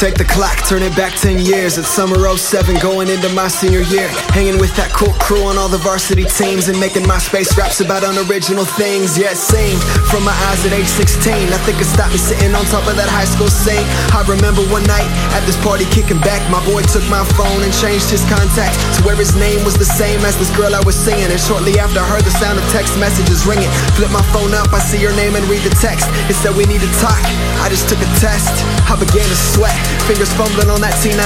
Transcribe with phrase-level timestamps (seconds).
[0.00, 1.76] Take the clock, turn it back 10 years.
[1.76, 4.08] It's summer 07, going into my senior year.
[4.32, 8.00] Hanging with that cool crew on all the varsity teams and making MySpace raps about
[8.00, 9.20] unoriginal things.
[9.20, 9.76] Yeah, seemed
[10.08, 11.52] from my eyes at age 16.
[11.52, 13.84] Nothing could stop me sitting on top of that high school scene.
[14.16, 15.04] I remember one night
[15.36, 16.40] at this party kicking back.
[16.48, 19.84] My boy took my phone and changed his contact to where his name was the
[19.84, 21.28] same as this girl I was seeing.
[21.28, 23.68] And shortly after, I heard the sound of text messages ringing.
[24.00, 26.08] Flip my phone up, I see her name and read the text.
[26.32, 27.20] It said we need to talk.
[27.60, 28.64] I just took a test.
[28.88, 29.89] I began to sweat.
[30.06, 31.18] Fingers fumbling on that T9.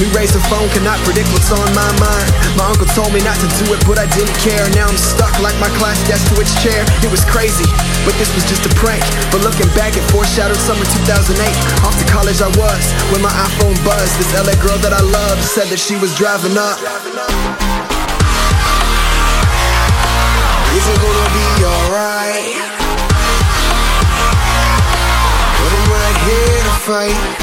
[0.00, 2.26] Me raise the phone, cannot predict what's on my mind.
[2.56, 4.64] My uncle told me not to do it, but I didn't care.
[4.72, 6.84] Now I'm stuck like my class desk to its chair.
[7.04, 7.68] It was crazy,
[8.08, 9.04] but this was just a prank.
[9.28, 11.36] But looking back, it foreshadowed summer 2008.
[11.84, 14.16] Off to college I was when my iPhone buzzed.
[14.16, 16.80] This LA girl that I loved said that she was driving up.
[20.76, 22.56] Is it gonna be alright?
[25.60, 27.39] But I'm right here to fight.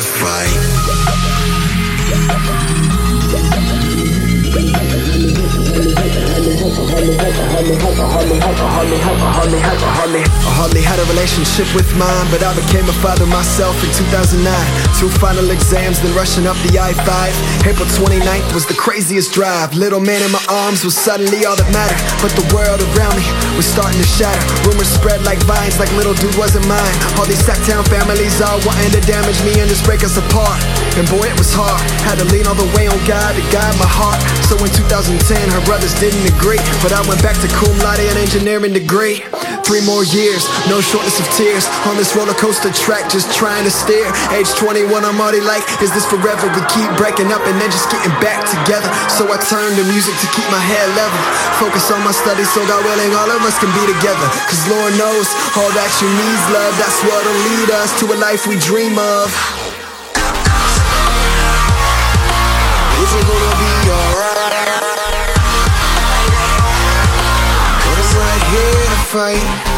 [0.00, 0.39] The
[10.72, 10.84] fight.
[10.90, 14.42] Had a relationship with mine, but I became a father myself in 2009.
[14.98, 17.66] Two final exams, then rushing up the I 5.
[17.66, 19.74] April 29th was the craziest drive.
[19.74, 23.26] Little man in my arms was suddenly all that mattered, but the world around me
[23.56, 24.42] was starting to shatter.
[24.66, 26.96] Rumors spread like vines, like little dude wasn't mine.
[27.18, 30.58] All these sacktown families all wanting to damage me and just break us apart.
[30.98, 31.78] And boy, it was hard.
[32.02, 34.18] Had to lean all the way on God to guide my heart.
[34.50, 35.22] So in 2010,
[35.54, 39.22] her brothers didn't agree, but I went back to cum laude and engineering degree.
[39.70, 43.70] Three more years, no shortness of tears On this roller coaster track, just trying to
[43.70, 44.10] steer.
[44.34, 46.50] Age 21, I'm already like, is this forever?
[46.50, 48.90] We keep breaking up and then just getting back together.
[49.06, 51.14] So I turn to music to keep my head level.
[51.62, 54.26] Focus on my studies so God willing all of us can be together.
[54.50, 58.50] Cause Lord knows, all that you need's love That's what'll lead us to a life
[58.50, 59.30] we dream of
[69.10, 69.69] fight